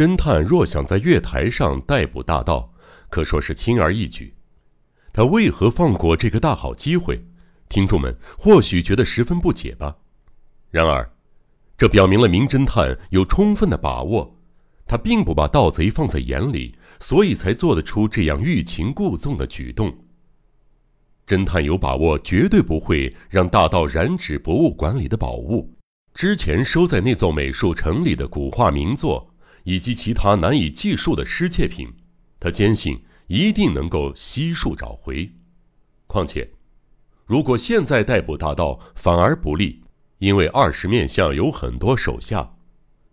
[0.00, 2.72] 侦探若想在月台上逮捕大盗，
[3.10, 4.32] 可说是轻而易举。
[5.12, 7.22] 他为何放过这个大好机会？
[7.68, 9.94] 听众们或许觉得十分不解吧。
[10.70, 11.12] 然而，
[11.76, 14.38] 这表明了名侦探有充分的把握，
[14.86, 19.94] 他并不把盗贼放在眼里，所以才做得出这样欲擒故纵的举动。
[21.26, 25.74] 侦探有把握，绝对不会让大盗染指博物馆里的宝物，
[26.14, 29.29] 之前收在那座美术城里的古画名作，
[29.70, 31.88] 以及其他难以计数的失窃品。
[32.40, 35.30] 他坚信一定能够悉数找回。
[36.08, 36.50] 况且，
[37.24, 39.80] 如果现在逮捕大盗反而不利，
[40.18, 42.56] 因为二十面相有很多手下，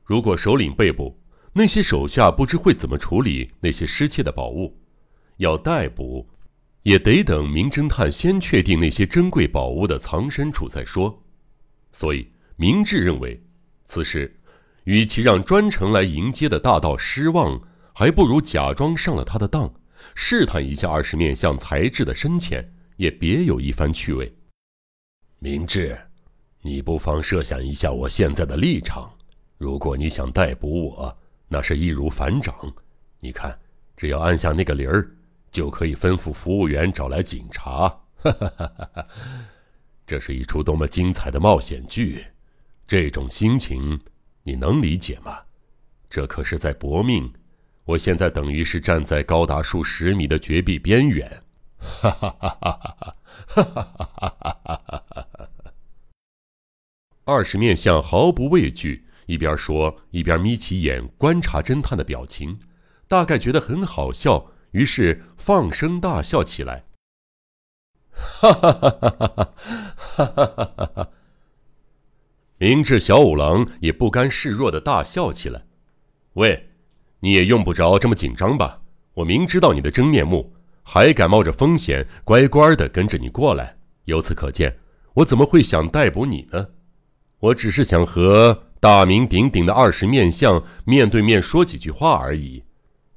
[0.04, 1.20] 如果首领被捕，
[1.54, 4.80] 那些手下不知会怎么处理那些失窃的宝物。
[5.38, 6.28] 要逮捕。
[6.84, 11.22] 也得等名侦探先确定那些珍贵宝物的藏身处再说，
[11.92, 13.44] 所以明智认为，
[13.84, 14.37] 此时，
[14.88, 17.62] 与其让专程来迎接的大盗失望，
[17.94, 19.70] 还不如假装上了他的当，
[20.16, 24.34] 试探一下二十面相才智的深浅，也别有一番趣味。
[25.40, 26.00] 明智，
[26.62, 29.12] 你不妨设想一下我现在的立场，
[29.58, 31.18] 如果你想逮捕我，
[31.50, 32.56] 那是易如反掌。
[33.20, 33.60] 你看，
[33.98, 35.12] 只要按下那个铃儿。
[35.50, 37.92] 就可以吩咐服务员找来警察。
[40.06, 42.24] 这是一出多么精彩的冒险剧！
[42.86, 44.00] 这种心情
[44.48, 45.40] 你能理解吗？
[46.10, 47.34] 这可是在搏命。
[47.84, 51.44] 我现在等于是站在高达数十米的绝壁边缘。
[51.78, 53.16] 哈哈哈哈哈哈！
[53.46, 55.50] 哈哈哈哈哈哈！
[57.26, 62.58] 二十面相毫不畏惧，一边说一边眯起眼观察侦探的表情，
[63.10, 64.54] 大概觉得很好笑。
[64.72, 66.86] 于是放声大笑起来，
[68.12, 69.46] 哈哈哈哈哈哈！
[70.16, 71.10] 哈哈哈哈哈！
[72.60, 75.66] 明智小五郎也不甘示弱的大笑起来。
[76.34, 76.70] 喂，
[77.20, 78.82] 你也用不着这么紧张吧？
[79.14, 83.78] 我明知道你的真面目，还敢冒着风险乖乖的跟着你过来。
[84.06, 84.78] 由此可见，
[85.16, 86.68] 我怎么会想逮捕你呢？
[87.40, 92.64] 我只是想和大名鼎鼎的二十面相面对面说几句话而已。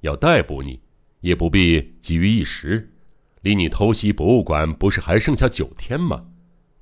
[0.00, 0.80] 要逮捕你。
[1.20, 2.94] 也不必急于一时，
[3.42, 6.24] 离你偷袭博物馆不是还剩下九天吗？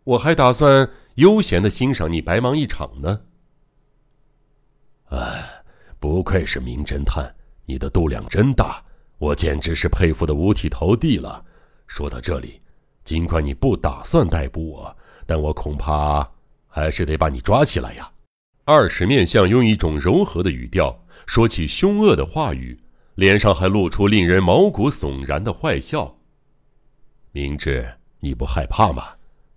[0.04, 0.88] 我还打算
[1.18, 3.20] 悠闲的欣赏你白忙一场呢。
[5.06, 5.64] 哎，
[5.98, 7.34] 不愧是名侦探，
[7.64, 8.80] 你的度量真大，
[9.18, 11.44] 我简直是佩服的五体投地了。
[11.88, 12.60] 说到这里，
[13.02, 14.96] 尽管你不打算逮捕我，
[15.26, 16.24] 但我恐怕
[16.68, 18.08] 还是得把你抓起来呀。
[18.64, 22.78] 二十面相用一种柔和的语调说起凶恶的话语。
[23.16, 26.16] 脸上还露出令人毛骨悚然的坏笑。
[27.32, 29.02] 明智，你不害怕吗？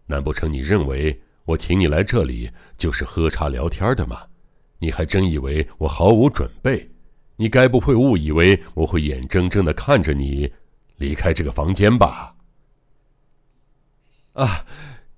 [0.08, 4.22] 难不成你认为我请你来这里就是喝茶聊天的吗？
[4.80, 6.90] 你还真以为我毫无准备？
[7.36, 10.52] 你该不会误以为我会眼睁睁的看着你
[10.98, 12.36] 离开这个房间吧？
[14.34, 14.66] 啊，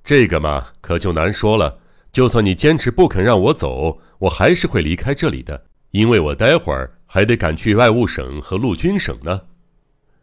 [0.03, 1.79] 这个嘛，可就难说了。
[2.11, 6.91] 就算你坚持不肯让我走，我还是会离开这里的，因为我待会儿。
[7.05, 9.39] 还得赶去外务省和陆军省呢。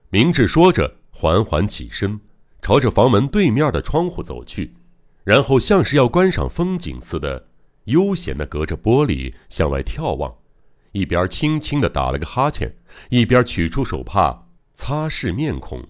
[0.09, 2.19] 明智说着，缓缓起身，
[2.61, 4.75] 朝着房门对面的窗户走去，
[5.25, 7.49] 然后像是要观赏风景似的，
[7.85, 10.35] 悠闲地隔着玻璃向外眺望，
[10.93, 12.75] 一边轻轻地打了个哈欠，
[13.09, 15.87] 一边取出手帕擦拭面孔。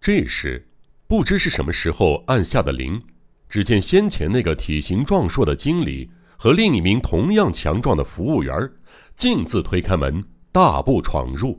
[0.00, 0.68] 这时，
[1.06, 3.02] 不知是什么时候按下的铃，
[3.48, 6.10] 只见先前那个体型壮硕的经理。
[6.38, 8.70] 和另一名同样强壮的服务员
[9.16, 10.22] 径自推开门，
[10.52, 11.58] 大步闯入，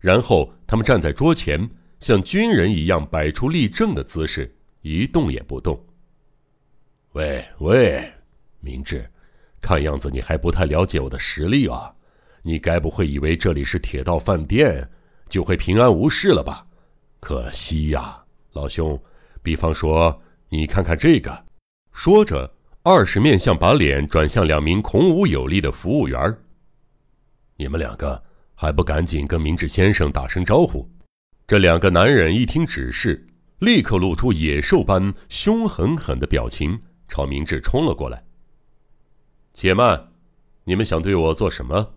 [0.00, 5.82] 然后他们站在桌前，像军人一样摆出立正的姿势，一动也不动。
[7.18, 8.12] 喂喂，
[8.60, 9.04] 明智，
[9.60, 11.92] 看样子你还不太了解我的实力啊！
[12.42, 14.88] 你该不会以为这里是铁道饭店
[15.28, 16.64] 就会平安无事了吧？
[17.18, 18.96] 可惜呀，老兄，
[19.42, 21.44] 比方说，你看看这个。
[21.92, 22.48] 说着。
[22.84, 26.38] 二十面相把脸转向两名孔武有力的服务员
[27.56, 28.22] 你们两个
[28.54, 30.88] 还不赶紧跟明智先生打声招呼？”
[31.48, 33.26] 这两个男人一听指示，
[33.58, 38.22] 立刻露出野兽般凶狠狠的表情，朝明智冲了过来。
[39.52, 40.12] 且慢，
[40.62, 41.94] 你们想对我做什么？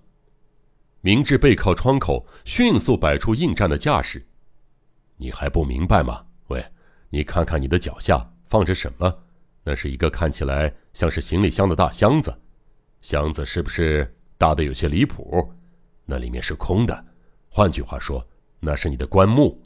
[1.02, 4.26] 明智背靠窗口，迅速摆出应战的架势。
[5.18, 6.26] 你还不明白吗？
[6.48, 6.66] 喂，
[7.10, 9.24] 你看看你的脚下放着什么？
[9.64, 12.36] 那是一个看起来像是行李箱的大箱子，
[13.02, 15.54] 箱子是不是大的有些离谱？
[16.06, 17.06] 那里面是空的，
[17.48, 18.28] 换句话说，
[18.60, 19.62] 那是你的棺木。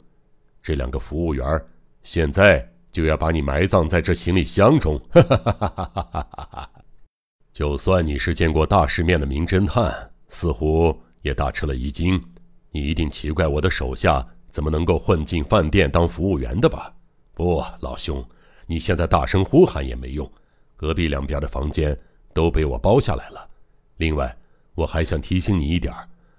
[0.62, 1.66] 这两个服务员
[2.02, 4.98] 现在就要把你埋葬在这行李箱中。
[5.10, 6.70] 哈哈哈哈哈哈！
[7.52, 12.18] 就算你是见过大世面的名侦探，似乎也大吃了一惊。
[12.70, 16.90] 你一定奇怪我的手下怎么能够混进饭店当服务员的吧？
[17.34, 18.26] 不，老兄，
[18.64, 20.26] 你现在大声呼喊也没用，
[20.74, 21.94] 隔壁两边的房间
[22.32, 23.46] 都被我包下来了。
[23.98, 24.34] 另外，
[24.74, 25.92] 我还想提醒你一点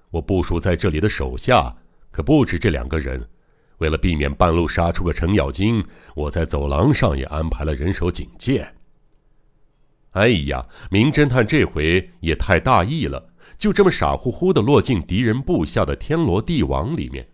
[0.10, 1.72] 我部署在这里的手下
[2.10, 3.24] 可不止这两个人。
[3.78, 5.84] 为了避免半路杀出个程咬金，
[6.16, 8.74] 我在走廊上也安排了人手警戒。
[10.12, 17.28] 哎呀，名侦探这回也太大意了，就这么傻乎乎的落进敌人布下的天罗地网里面，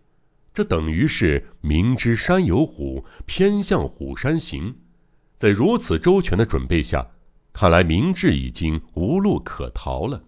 [0.53, 4.75] 这等于是明知山有虎，偏向虎山行。
[5.37, 7.07] 在如此周全的准备下，
[7.53, 10.23] 看来明智已经无路可逃了。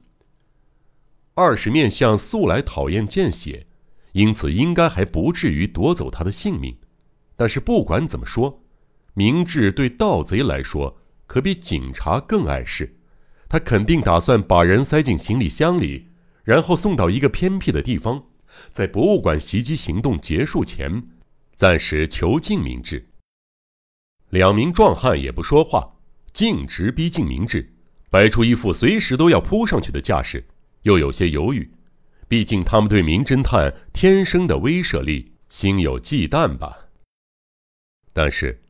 [1.33, 3.67] 二是面相素来讨厌见血。
[4.15, 6.73] 因此，应该还不至于夺走他的性命。
[7.35, 8.63] 但是，不管怎么说，
[9.13, 10.97] 明智对盗贼来说
[11.27, 12.95] 可比警察更碍事。
[13.49, 16.07] 他肯定打算把人塞进行李箱里，
[16.45, 18.23] 然后送到一个偏僻的地方，
[18.71, 21.09] 在博物馆袭击行动结束前，
[21.57, 23.09] 暂时囚禁明智。
[24.29, 25.93] 两名壮汉也不说话，
[26.31, 27.69] 径直逼近明智，
[28.09, 30.47] 摆出一副随时都要扑上去的架势，
[30.83, 31.69] 又有些犹豫。
[32.27, 36.75] 毕竟，他们对名侦探天生的威慑力心有忌惮吧。
[38.13, 38.61] 但是，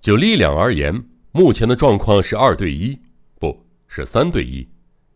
[0.00, 2.98] 就力量而言，目前的状况是二对一，
[3.38, 4.68] 不是三对一。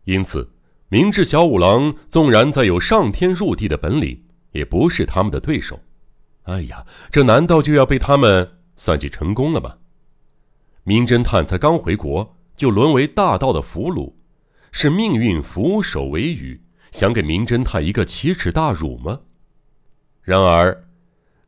[0.05, 0.51] 因此，
[0.89, 5.79] 明智小五郎纵然再有上天入地的本领，也不是他们的对手。
[6.43, 9.77] 哎呀，这难道就要被他们算计成功了吗？
[10.83, 14.13] 名侦探才刚回国，就沦为大盗的俘虏，
[14.73, 16.61] 是命运俯首为雨。
[16.95, 19.23] 想给名侦探一个奇耻大辱吗？
[20.23, 20.85] 然而，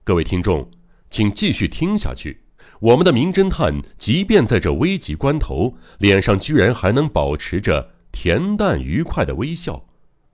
[0.03, 0.69] 各位听众，
[1.09, 2.43] 请继续听下去。
[2.81, 9.87] 我们的名侦探，即便在这危急关头，脸上居然还能保持着恬淡愉快的微笑，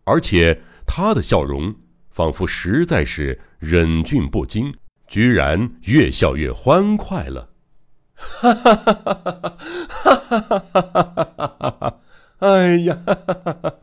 [0.04, 1.74] 而且他的笑容
[2.10, 4.74] 仿佛实在是忍俊不禁，
[5.06, 7.50] 居然越笑越欢快了。
[8.14, 9.56] 哈哈哈哈哈！
[9.76, 11.76] 哈哈哈哈哈！
[11.80, 12.00] 哈！
[12.38, 12.98] 哎呀！
[13.04, 13.74] 哈哈哈哈！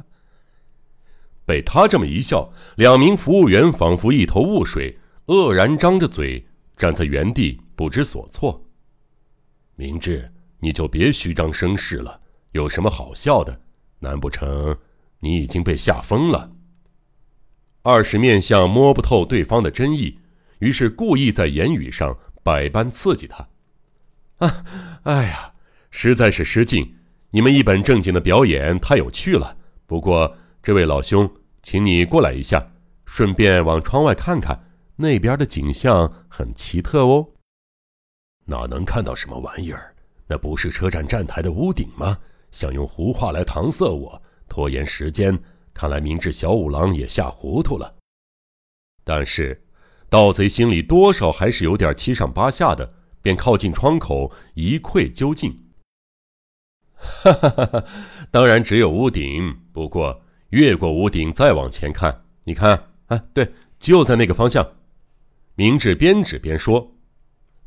[1.50, 6.46] 被他这么一笑，两名服务员仿佛一头雾水，愕然张着嘴
[6.78, 8.64] 站在原地，不知所措。
[9.76, 13.62] 明智，你就别虚张声势了，有什么好笑的？
[13.98, 14.78] 难不成
[15.22, 16.52] 你已经被吓疯了？
[17.82, 20.20] 二是面相摸不透对方的真意，
[20.60, 23.48] 于是故意在言语上百般刺激他。
[24.38, 24.66] 啊，
[25.02, 25.54] 哎呀，
[25.90, 26.94] 实在是失敬！
[27.32, 29.58] 你们一本正经的表演太有趣了。
[29.88, 31.28] 不过，这位老兄。
[31.62, 32.72] 请你过来一下，
[33.06, 34.66] 顺便往窗外看看，
[34.96, 37.30] 那边的景象很奇特哦。
[38.46, 39.94] 哪能看到什么玩意儿？
[40.28, 42.18] 那不是车站站台的屋顶吗？
[42.52, 45.38] 想用胡话来搪塞我，拖延时间。
[45.74, 47.96] 看来明智小五郎也吓糊涂了。
[49.04, 49.64] 但是，
[50.10, 55.70] 盗贼心里多少还是有点七上八下的，便靠近窗口一窥究竟。
[56.96, 57.86] 哈哈哈哈！
[58.30, 60.22] 当然只有屋顶，不过。
[60.50, 64.68] 越过屋顶，再往前看，你看，啊，对，就在那个方向。
[65.56, 66.96] 明智边指边说：“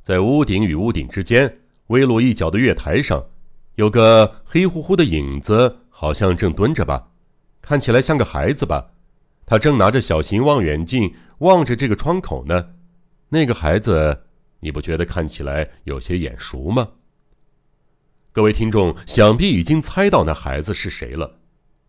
[0.03, 3.25] 在屋顶与屋顶之间，微露一角的月台上，
[3.75, 7.11] 有个黑乎乎的影子，好像正蹲着吧？
[7.61, 8.91] 看起来像个孩子吧？
[9.45, 12.75] 他正拿着小型望远镜望着这个窗口呢。
[13.29, 14.25] 那个孩子，
[14.61, 16.89] 你不觉得看起来有些眼熟吗？”
[18.33, 21.39] 各位听众想必已经猜到那孩子是谁了。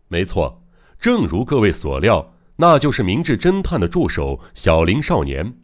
[0.08, 0.63] 没错。
[1.04, 5.58] 正如各位所料，那就是明智侦探的助手小林少年。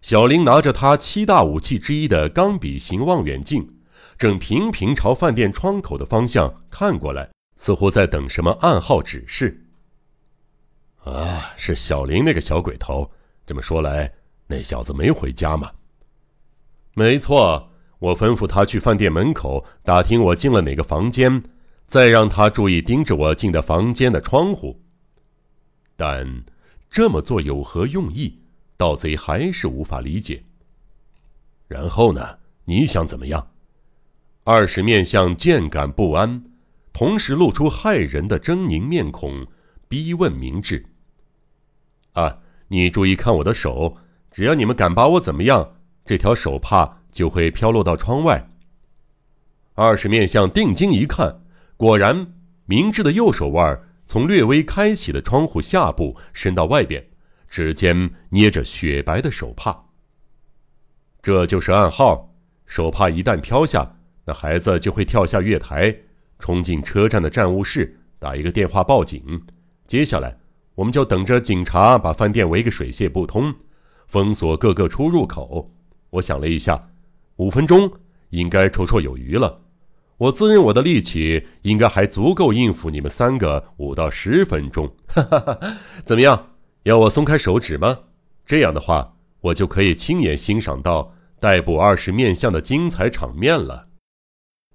[0.00, 3.74] 小林拿着他七大武器之一的钢笔型望远镜，
[4.16, 9.66] 正频频朝饭店窗口的方向看过来，似乎在等什么暗号指示。
[11.04, 13.10] 啊，是小林那个小鬼头。
[13.44, 14.10] 这么说来，
[14.46, 15.70] 那小子没回家吗？
[16.94, 21.42] 没错，我吩咐他去饭店门口打听我进了哪个房间。
[21.90, 24.80] 再让他注意盯着我进的房间的窗户，
[25.96, 26.44] 但
[26.88, 28.38] 这么做有何用意？
[28.76, 30.44] 盗贼还是无法理解。
[31.66, 32.38] 然后呢？
[32.66, 33.50] 你想怎么样？
[34.44, 36.44] 二是面相渐感不安，
[36.92, 39.48] 同时露出骇人的狰狞面孔，
[39.88, 40.86] 逼问明智
[42.14, 43.96] ：“啊，你注意看我的手，
[44.30, 48.48] 只要你们敢把我怎么样，这条手帕就会飘落到窗外。”
[49.74, 51.39] 二是面相定睛一看。
[51.80, 52.34] 果然，
[52.66, 57.02] 明智的右手腕从略微开启的窗户下部伸到外边，
[57.48, 59.86] 指尖捏着雪白的手帕。
[61.22, 62.34] 这就是暗号。
[62.66, 63.96] 手帕一旦飘下，
[64.26, 65.96] 那孩子就会跳下月台，
[66.38, 69.40] 冲进车站的站务室，打一个电话报警。
[69.86, 70.36] 接下来，
[70.74, 73.54] 我们就等着警察把饭店围个水泄不通，
[74.06, 75.72] 封锁各个出入口。
[76.10, 76.90] 我想了一下，
[77.36, 77.90] 五分钟
[78.28, 79.62] 应该绰绰有余了。
[80.20, 84.94] 我自认我的力气应该还足够应付你们三个五到十分钟。
[85.06, 86.50] 哈哈哈，怎么样？
[86.82, 88.00] 要我松开手指吗？
[88.44, 93.86] 这样的话，我就可以亲眼欣赏到逮捕二十面相的精彩场面了。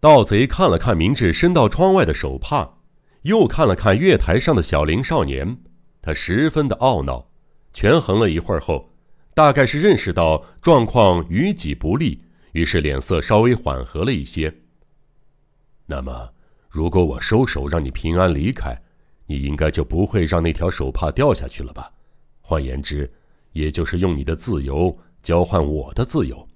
[0.01, 2.77] 盗贼看了看明智伸到窗外的手帕，
[3.21, 5.57] 又看了看月台上的小林少年，
[6.01, 7.29] 他十分的懊恼。
[7.71, 8.89] 权衡了一会儿后，
[9.35, 12.23] 大概是认识到状况于己不利，
[12.53, 14.61] 于是脸色稍微缓和了一些。
[15.85, 16.29] 那么，
[16.69, 18.81] 如果我收手让你平安离开，
[19.27, 21.91] 你应该就不会让那条手帕掉下去了吧？
[22.41, 23.11] 换言之，
[23.53, 26.47] 也就是用你的自由交换我的自由。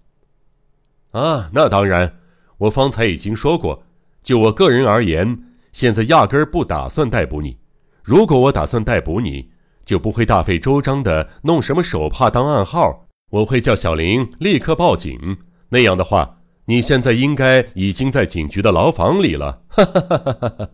[1.12, 2.15] 啊，那当然。
[2.57, 3.83] 我方才已经说过，
[4.21, 7.57] 就我个人而言，现在压根儿不打算逮捕你。
[8.03, 9.50] 如果我打算逮捕你，
[9.86, 13.07] 就不会大费周章的弄什么手帕当暗号。
[13.29, 15.38] 我会叫小林立刻报警。
[15.69, 16.38] 那样的话，
[16.70, 19.64] 你现在应该已经在警局的牢房里了。
[19.70, 20.70] 哈哈哈哈哈。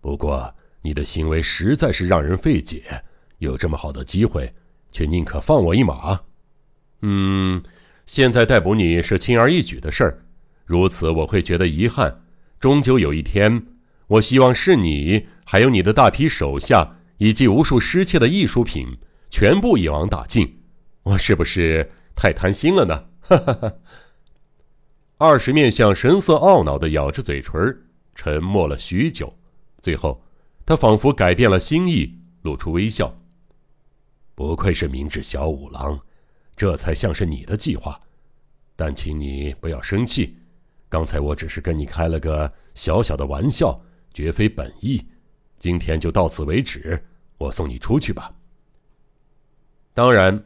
[0.00, 3.04] 不过你的行为实在是让人费解，
[3.38, 4.52] 有这么好的机会，
[4.90, 6.22] 却宁可放我一马。
[7.02, 7.62] 嗯。
[8.04, 10.24] 现在逮捕你是轻而易举的事儿，
[10.64, 12.22] 如此我会觉得遗憾。
[12.58, 13.64] 终究有一天，
[14.08, 18.98] 我希望是你，还有你的大批手下，以及无数失窃的艺术品，
[19.30, 20.58] 全部一网打尽。
[21.04, 23.04] 我是不是太贪心了呢？
[23.20, 23.72] 哈哈哈。
[25.22, 27.80] 二十面相神色懊恼的咬着嘴唇，
[28.12, 29.32] 沉默了许久，
[29.80, 30.20] 最后，
[30.66, 33.16] 他仿佛改变了心意，露出微笑。
[34.34, 35.96] 不愧是明智小五郎。
[36.56, 38.00] 这才像是你的计划，
[38.74, 40.36] 但请你不要生气。
[40.88, 43.80] 刚才我只是跟你开了个小小的玩笑，
[44.12, 45.06] 绝非本意。
[45.60, 47.00] 今天就到此为止，
[47.38, 48.34] 我送你出去吧。
[49.94, 50.42] 当然，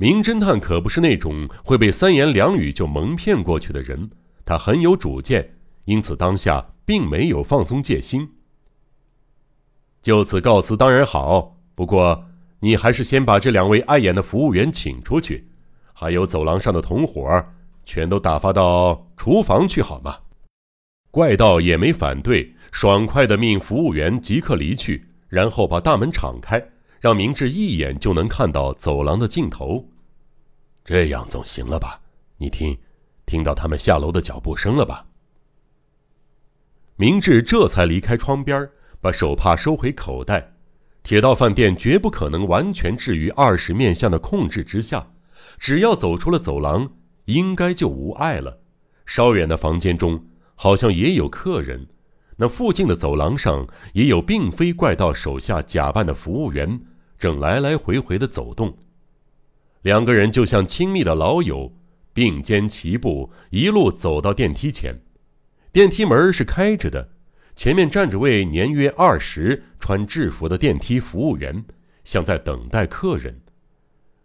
[0.00, 4.08] 名侦探可不是那种会被三言两语就蒙骗过去的人，
[4.46, 8.26] 他很有主见，因此当下并没有放松戒心。
[10.00, 12.24] 就此告辞当然好，不过。
[12.62, 15.48] 你还是先把这两位碍眼的服务员请出去，
[15.94, 17.42] 还有走廊上的同伙，
[17.86, 20.18] 全都打发到厨房去好吗？
[21.10, 26.62] 怪盗也没反对，爽快的命服务员即刻离去，然后把大门敞开，
[27.00, 29.88] 让明智一眼就能看到走廊的尽头。
[30.84, 32.00] 这样总行了吧？
[32.36, 32.76] 你听，
[33.24, 35.06] 听到他们下楼的脚步声了吧？
[36.96, 38.68] 明智这才离开窗边，
[39.00, 40.52] 把手帕收回口袋。
[41.02, 45.10] 铁道饭店绝不可能完全置于二十面相的控制之下，
[45.58, 46.92] 只要走出了走廊，
[47.24, 48.60] 应该就无碍了。
[49.06, 51.88] 稍远的房间中好像也有客人，
[52.36, 56.78] 那附近的走廊上也有并非怪盗手下假扮的服务员，
[57.20, 58.76] 正来来回回的走动。
[59.82, 61.72] 两个人就像亲密的老友，
[62.14, 65.02] 并肩齐步，一路走到电梯前。
[65.70, 67.10] 电梯门是开着的。
[67.54, 71.62] 前面站着位年约二十、穿制服的电梯服务员，
[72.04, 73.38] 像在等待客人。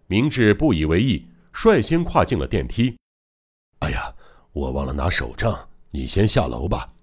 [0.07, 2.95] 明智不以为意，率先跨进了电梯。
[3.79, 4.13] 哎呀，
[4.53, 6.93] 我忘了拿手杖，你先下楼吧。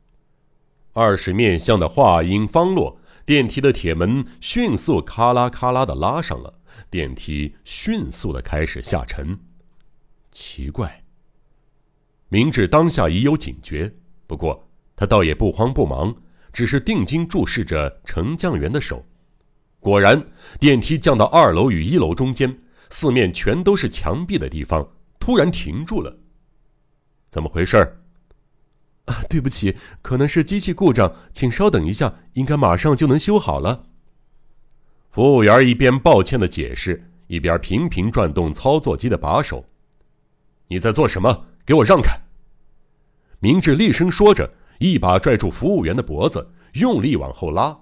[0.94, 6.58] 二十面相的话音方落，电梯的铁门迅速咔啦咔啦的拉上了，
[6.90, 9.38] 电梯迅速的开始下沉。
[10.30, 11.04] 奇怪，
[12.28, 13.94] 明智当下已有警觉，
[14.26, 14.68] 不过。
[14.94, 16.14] 他倒也不慌不忙，
[16.52, 19.04] 只是定睛注视着乘降员的手。
[19.80, 20.24] 果然，
[20.60, 24.86] 电梯降到二楼与一楼中间，四面全都是墙壁的地方，
[25.18, 26.16] 突然停住了。
[27.30, 28.01] 怎么回事？
[29.06, 33.86] 啊，对不起，可能是机器故障，请稍等一下，应该马上就能修好了。
[35.10, 39.64] 服务员一边抱歉的解释，一边频频转动操作机的把手。
[40.68, 41.46] 你在做什么？
[41.66, 42.18] 给我让开！
[43.40, 44.54] 明智厉声说着。
[44.78, 47.78] 一把拽住服务员的脖子，用力往后拉。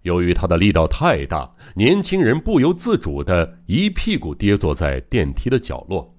[0.00, 6.16] 由于他的力道太大，年轻人不由自主的一屁股跌坐在电梯的角落。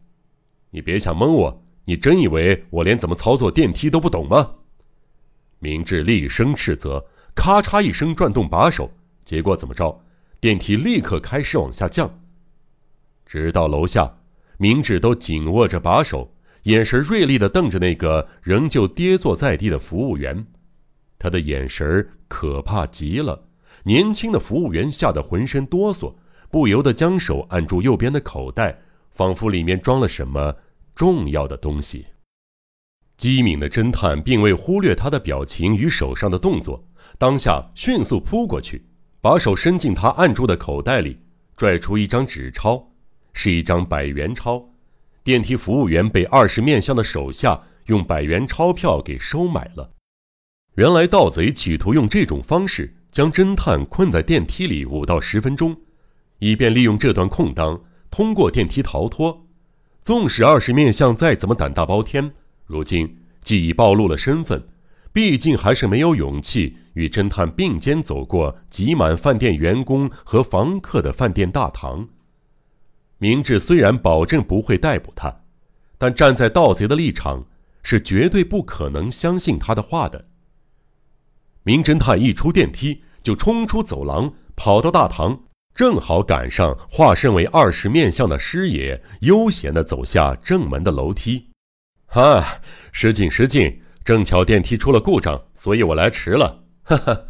[0.69, 1.62] 你别想蒙我！
[1.85, 4.51] 你真以为我连怎么操作电梯都不懂吗？
[5.59, 8.91] 明智厉声斥责，咔嚓一声转动把手，
[9.23, 10.03] 结果怎么着？
[10.39, 12.19] 电梯立刻开始往下降，
[13.25, 14.17] 直到楼下，
[14.57, 16.29] 明智都紧握着把手。
[16.63, 20.45] 眼神锐利的瞪着那个仍旧跌坐在地的服务员，
[21.19, 23.41] 他的眼神可怕极了。
[23.83, 26.13] 年轻的服务员吓得浑身哆嗦，
[26.49, 28.79] 不由得将手按住右边的口袋，
[29.11, 30.55] 仿佛里面装了什么
[30.95, 32.05] 重要的东西。
[33.15, 36.85] 机敏的侦探并未忽略他的表情与手上的动作，
[37.17, 38.83] 当下迅速扑过去，
[39.21, 41.19] 把手伸进他按住的口袋里，
[41.55, 42.91] 拽出一张纸钞，
[43.31, 44.69] 是一张百元钞。
[45.23, 49.91] 电梯服务员被二十面相的手下用百元钞票给收买了。
[50.75, 55.77] 原来盗贼企图用这种方式将侦探困在电梯里五到十分钟，
[56.39, 59.42] 以便利用这段空当通过电梯逃脱。
[60.03, 62.33] 纵使二十面相再怎么胆大包天，
[62.65, 64.67] 如今既已暴露了身份，
[65.13, 72.09] 毕竟还是没有勇气与侦探并肩走过挤满饭店员工和房客的饭店大堂。
[73.17, 75.43] 明智虽然保证不会逮捕他，
[75.97, 77.45] 但站在盗贼的立场，
[77.81, 80.25] 是绝对不可能相信他的话的。
[81.63, 85.43] 名侦探一出电梯，就冲出走廊，跑到大堂。
[85.75, 91.49] 正好赶上化身为二十面相的师爷悠闲地走下正门的楼梯，
[92.05, 92.61] 哈，
[92.91, 96.63] 失敬失敬，正巧电梯出了故障，所以我来迟了。
[96.83, 97.25] 哈哈。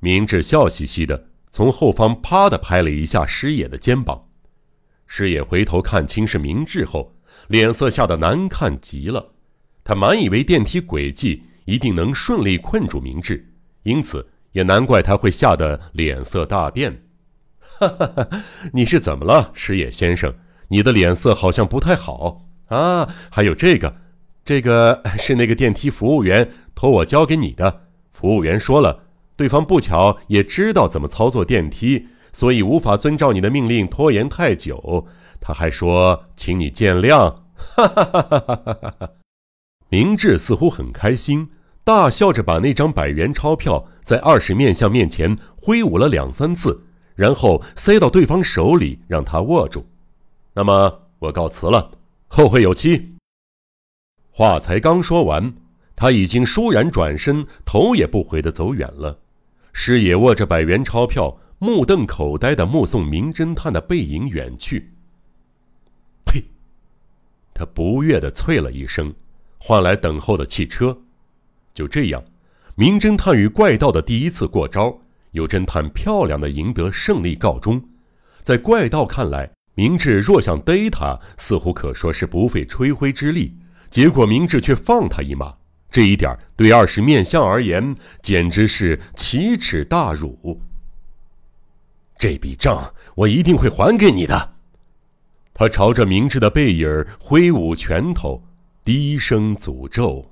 [0.00, 4.28] 明智笑嘻嘻的从后方啪的拍了一下师爷的肩膀，
[5.06, 7.14] 师爷回头看清是明智后，
[7.48, 9.34] 脸色吓得难看极了。
[9.84, 13.52] 他满以为电梯轨迹一定能顺利困住明智，
[13.82, 14.26] 因此。
[14.52, 17.02] 也难怪他会吓得脸色大变。
[17.58, 18.28] 哈哈哈，
[18.72, 20.34] 你是怎么了，石野先生？
[20.68, 23.08] 你的脸色好像不太好啊。
[23.30, 23.96] 还有这个，
[24.44, 27.82] 这个是那个电梯服务员托我交给你的。
[28.12, 29.04] 服务员说了，
[29.36, 35.08] 对方不巧也知道怎么操作电梯，所以无法遵照你的命令拖延太久。
[35.40, 37.36] 他还说，请你见谅。
[37.54, 39.10] 哈哈哈哈哈哈！
[39.88, 41.50] 明智似乎很开心。
[41.84, 46.84] 大笑着把那张百元钞票在二十面相面前挥舞了两三次，
[47.16, 49.84] 然后塞到对方手里，让他握住。
[50.54, 51.90] 那么我告辞了，
[52.28, 53.16] 后会有期。
[54.30, 55.54] 话才刚说完，
[55.96, 59.18] 他已经倏然转身，头也不回地走远了。
[59.72, 64.92] 师爷握着百元钞票，目瞪口呆地目送名侦探的背影远去。
[66.24, 66.44] 呸！
[67.52, 69.12] 他不悦地啐了一声，
[69.58, 70.96] 换来等候的汽车。
[71.74, 72.22] 就这样，
[72.74, 74.98] 名侦探与怪盗的第一次过招，
[75.32, 77.82] 由侦探漂亮的赢得胜利告终。
[78.42, 83.56] 在怪盗看来，明智若想逮他，似乎可说是不费吹灰之力。
[83.90, 85.54] 结果明智却放他一马，
[85.90, 90.60] 这一点对二十面相而言，简直是奇耻大辱。
[92.16, 94.54] 这笔账我一定会还给你的。
[95.52, 98.42] 他朝着明智的背影挥舞拳头，
[98.82, 100.31] 低声诅咒。